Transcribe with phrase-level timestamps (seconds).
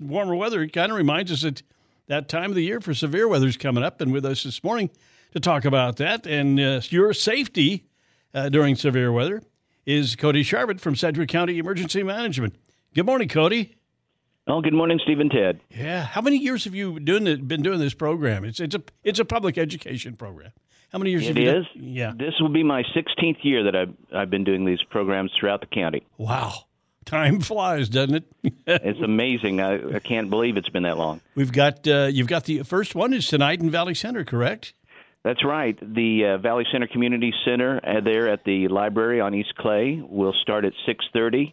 [0.00, 1.62] Warmer weather kind of reminds us that
[2.06, 4.00] that time of the year for severe weather is coming up.
[4.00, 4.90] And with us this morning
[5.32, 7.84] to talk about that and uh, your safety
[8.34, 9.42] uh, during severe weather
[9.86, 12.54] is Cody Charvat from Sedgwick County Emergency Management.
[12.94, 13.74] Good morning, Cody.
[14.46, 15.60] Oh, good morning, Steve and Ted.
[15.70, 18.44] Yeah, how many years have you doing it, been doing this program?
[18.44, 20.52] It's it's a it's a public education program.
[20.90, 21.24] How many years?
[21.24, 21.66] It have you is.
[21.74, 21.84] Done?
[21.84, 22.12] Yeah.
[22.16, 25.66] This will be my 16th year that I've I've been doing these programs throughout the
[25.66, 26.06] county.
[26.16, 26.54] Wow,
[27.08, 28.52] time flies, doesn't it?
[28.66, 29.60] it's amazing.
[29.60, 31.20] I, I can't believe it's been that long.
[31.34, 34.74] We've got uh, you've got the first one is tonight in Valley Center, correct?
[35.24, 35.76] That's right.
[35.80, 40.34] The uh, Valley Center Community Center uh, there at the library on East Clay will
[40.42, 41.52] start at 6:30.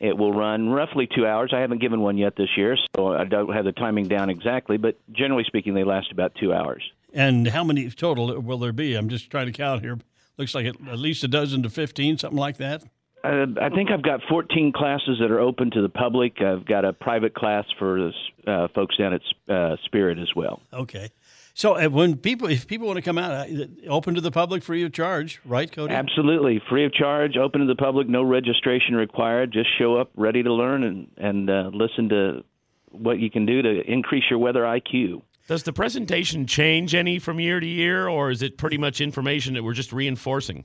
[0.00, 1.52] It will run roughly two hours.
[1.54, 4.78] I haven't given one yet this year, so I don't have the timing down exactly.
[4.78, 6.82] But generally speaking, they last about two hours.
[7.12, 8.94] And how many total will there be?
[8.94, 9.98] I'm just trying to count here.
[10.38, 12.82] Looks like at least a dozen to 15, something like that.
[13.22, 16.40] Uh, I think I've got 14 classes that are open to the public.
[16.40, 18.12] I've got a private class for
[18.46, 20.62] uh, folks down at uh, Spirit as well.
[20.72, 21.10] Okay.
[21.54, 24.62] So uh, when people, if people want to come out, uh, open to the public
[24.62, 25.92] free of charge, right, Cody?
[25.92, 29.52] Absolutely, free of charge, open to the public, no registration required.
[29.52, 32.44] Just show up, ready to learn, and and uh, listen to
[32.90, 35.22] what you can do to increase your weather IQ.
[35.48, 39.54] Does the presentation change any from year to year, or is it pretty much information
[39.54, 40.64] that we're just reinforcing?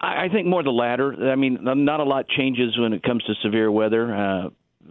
[0.00, 1.30] I, I think more the latter.
[1.30, 4.14] I mean, not a lot changes when it comes to severe weather.
[4.14, 4.48] Uh,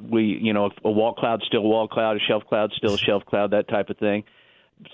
[0.09, 2.97] we, you know, a wall cloud still a wall cloud, a shelf cloud still a
[2.97, 4.23] shelf cloud, that type of thing.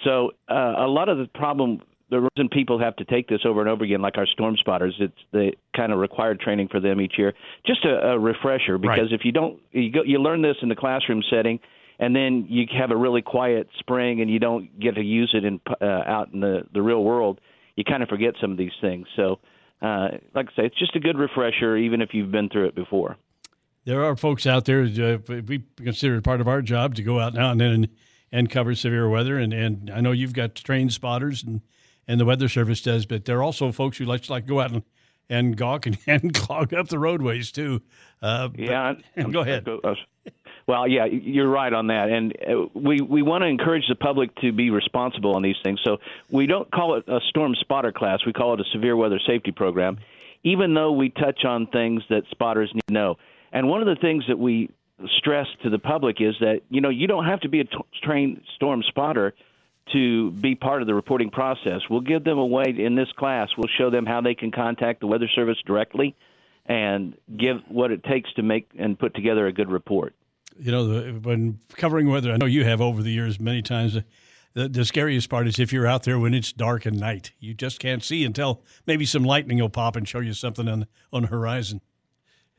[0.03, 3.59] So uh, a lot of the problem, the reason people have to take this over
[3.61, 6.99] and over again, like our storm spotters, it's the kind of required training for them
[7.01, 7.33] each year.
[7.67, 9.11] Just a, a refresher, because Right.
[9.11, 11.59] if you don't, you go, you learn this in the classroom setting,
[11.99, 15.45] and then you have a really quiet spring, and you don't get to use it
[15.45, 17.39] in uh, out in the the real world.
[17.75, 19.05] You kind of forget some of these things.
[19.15, 19.39] So,
[19.81, 22.75] uh, like I say, it's just a good refresher, even if you've been through it
[22.75, 23.17] before.
[23.85, 24.81] There are folks out there.
[24.83, 27.87] Uh, we consider it part of our job to go out now and then and,
[28.31, 29.37] and cover severe weather.
[29.37, 31.61] And, and I know you've got trained spotters and,
[32.07, 34.59] and the Weather Service does, but there are also folks who like to like go
[34.59, 34.83] out and,
[35.29, 37.81] and gawk and, and clog up the roadways too.
[38.23, 38.81] Uh, but- Yeah,
[39.17, 39.67] I'm- go ahead.
[39.67, 39.93] Uh,
[40.67, 44.33] Well, yeah, you're right on that, and uh, we we want to encourage the public
[44.37, 45.79] to be responsible on these things.
[45.83, 45.97] So
[46.31, 49.51] we don't call it a storm spotter class; we call it a severe weather safety
[49.51, 49.99] program.
[50.43, 53.17] Even though we touch on things that spotters need to know,
[53.51, 54.71] and one of the things that we
[55.17, 57.77] stress to the public is that you know you don't have to be a t-
[58.01, 59.35] trained storm spotter
[59.93, 61.81] to be part of the reporting process.
[61.91, 63.49] We'll give them a way in this class.
[63.55, 66.15] We'll show them how they can contact the Weather Service directly
[66.65, 70.15] and give what it takes to make and put together a good report.
[70.57, 73.97] you know, the, when covering weather, I know you have over the years many times.
[74.53, 77.31] The, the scariest part is if you're out there when it's dark and night.
[77.39, 80.87] You just can't see until maybe some lightning will pop and show you something on
[81.11, 81.81] on the horizon.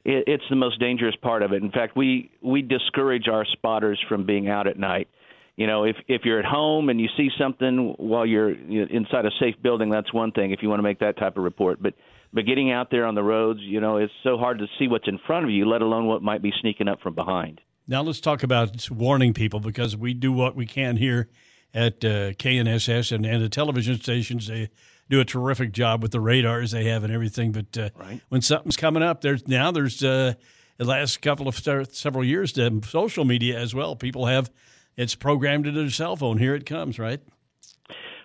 [0.04, 1.62] It, it's the most dangerous part of it.
[1.62, 5.08] In fact, we we discourage our spotters from being out at night.
[5.56, 9.30] You know, if if you're at home and you see something while you're inside a
[9.40, 10.50] safe building, that's one thing.
[10.52, 11.94] If you want to make that type of report, but
[12.32, 15.08] but getting out there on the roads, you know, it's so hard to see what's
[15.08, 17.60] in front of you, let alone what might be sneaking up from behind.
[17.88, 21.30] Now let's talk about warning people because we do what we can here
[21.72, 24.48] at uh, KNSS and, and the television stations.
[24.48, 24.68] They
[25.08, 27.52] do a terrific job with the radars they have and everything.
[27.52, 28.20] But uh, Right.
[28.28, 30.34] when something's coming up, there's now there's uh,
[30.76, 33.96] the last couple of several years the social media as well.
[33.96, 34.50] People have
[34.96, 36.38] it's programmed into their cell phone.
[36.38, 37.20] Here it comes, right?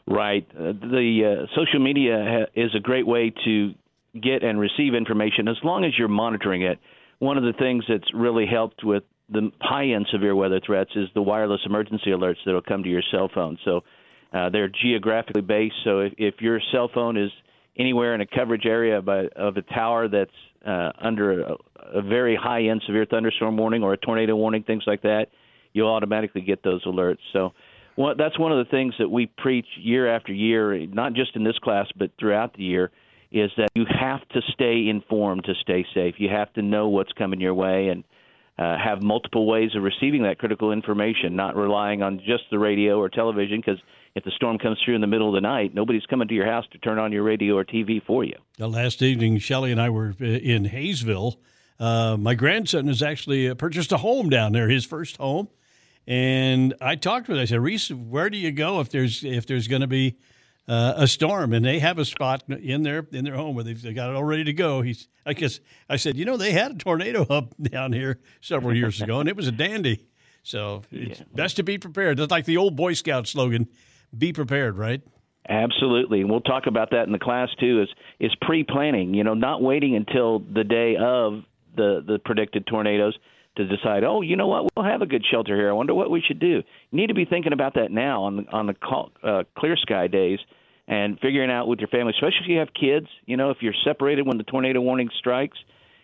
[0.08, 0.48] Right.
[0.58, 3.74] Uh, the uh, social media ha- is a great way to
[4.20, 6.80] get and receive information as long as you're monitoring it.
[7.20, 11.08] One of the things that's really helped with the high end severe weather threats is
[11.14, 13.58] the wireless emergency alerts that will come to your cell phone.
[13.64, 13.82] So
[14.34, 15.76] uh, they're geographically based.
[15.84, 17.32] So if, if your cell phone is
[17.78, 20.32] anywhere in a coverage area by, of a tower that's
[20.66, 21.56] uh, under a,
[21.94, 25.28] a very high end severe thunderstorm warning or a tornado warning, things like that,
[25.74, 27.20] you'll automatically get those alerts.
[27.34, 27.54] So,
[27.98, 31.44] well, that's one of the things that we preach year after year, not just in
[31.44, 32.92] this class but throughout the year,
[33.32, 36.16] is that you have to stay informed to stay safe.
[36.18, 38.04] You have to know what's coming your way and
[38.60, 43.00] uh, have multiple ways of receiving that critical information, not relying on just the radio
[43.00, 43.82] or television because
[44.16, 46.46] if the storm comes through in the middle of the night, nobody's coming to your
[46.46, 48.36] house to turn on your radio or TV for you.
[48.58, 51.40] The last evening, Shelley and I were uh, in Haysville.
[51.80, 55.48] Uh, my grandson has actually uh, purchased a home down there, his first home,
[56.08, 57.38] and I talked with.
[57.38, 57.42] Him.
[57.42, 60.18] I said, "Reese, where do you go if there's if there's going to be
[60.68, 63.82] uh, a storm?" And they have a spot in their in their home where they've
[63.82, 64.82] they got it all ready to go.
[64.82, 65.60] He's, I guess,
[65.90, 69.30] I said, "You know, they had a tornado up down here several years ago, and
[69.30, 70.08] it was a dandy."
[70.44, 71.26] So it's yeah.
[71.34, 72.18] best to be prepared.
[72.18, 73.68] That's like the old Boy Scout slogan
[74.18, 75.02] be prepared, right?
[75.48, 77.82] Absolutely, and we'll talk about that in the class too.
[77.82, 77.90] Is
[78.20, 79.14] is pre planning?
[79.14, 81.44] You know, not waiting until the day of
[81.76, 83.18] the the predicted tornadoes
[83.58, 84.04] to decide.
[84.04, 84.70] Oh, you know what?
[84.76, 85.70] We'll have a good shelter here.
[85.70, 86.48] I wonder what we should do.
[86.48, 89.76] You need to be thinking about that now on the, on the call, uh, clear
[89.78, 90.40] sky days
[90.88, 93.08] and figuring out with your family, especially if you have kids.
[93.26, 95.58] You know, if you're separated when the tornado warning strikes,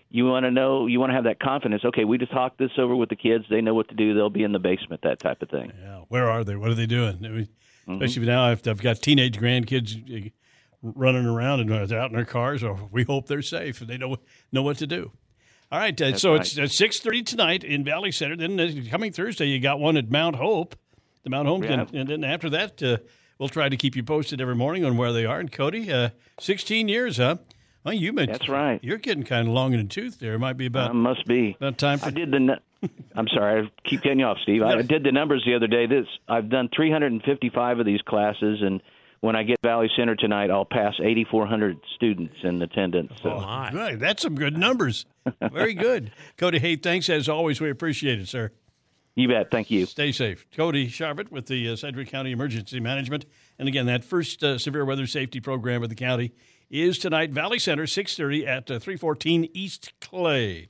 [0.10, 1.84] you want to know, you want to have that confidence.
[1.84, 3.46] Okay, we just talked this over with the kids.
[3.50, 4.14] They know what to do.
[4.14, 5.02] They'll be in the basement.
[5.04, 5.72] That type of thing.
[5.78, 6.02] Yeah.
[6.08, 6.56] Where are they?
[6.56, 7.18] What are they doing?
[7.26, 7.48] I mean,
[7.88, 8.04] Mm-hmm.
[8.04, 10.32] Especially now, if I've got teenage grandkids
[10.82, 13.98] running around and they're out in their cars, or we hope they're safe and they
[13.98, 14.18] know
[14.52, 15.12] know what to do.
[15.70, 16.58] All right, uh, so right.
[16.58, 18.38] it's six thirty tonight in Valley Center.
[18.38, 20.78] Then uh, coming Thursday, you got one at Mount Hope,
[21.24, 21.74] the Mount Hope, yeah.
[21.74, 22.98] and, and, then after that, uh,
[23.38, 25.42] we'll try to keep you posted every morning on where they are.
[25.42, 27.38] And Cody, uh, sixteen years, huh?
[27.84, 28.80] Well, you mentioned that's right.
[28.82, 30.36] You're getting kind of long in the tooth there.
[30.36, 32.00] It might be about uh, must be about time.
[32.00, 32.60] For- I did the.
[33.16, 34.64] I'm sorry, I keep cutting you off, Steve.
[34.64, 35.86] I did the numbers the other day.
[35.86, 38.82] This I've done 355 of these classes, and
[39.22, 43.14] when I get Valley Center tonight, I'll pass 8,400 students in attendance.
[43.22, 43.32] So.
[43.32, 43.72] Oh, my.
[43.72, 44.00] Good.
[44.00, 45.06] That's some good numbers.
[45.52, 46.12] Very good.
[46.38, 47.60] Cody, hey, thanks as always.
[47.60, 48.52] We appreciate it, sir.
[49.16, 49.50] You bet.
[49.50, 49.88] Thank you.
[49.88, 50.46] Stay safe.
[50.56, 53.26] Cody Charvat with the uh, Sedgwick County Emergency Management.
[53.58, 56.34] And again, that first uh, severe weather safety program of the county
[56.70, 60.70] is tonight, Valley Center, 630 at uh, 314 East Clay.